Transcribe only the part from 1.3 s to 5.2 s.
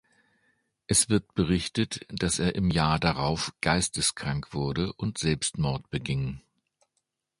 berichtet, dass er im Jahr darauf geisteskrank wurde und